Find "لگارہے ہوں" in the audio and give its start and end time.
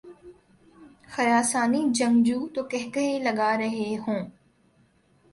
3.19-4.21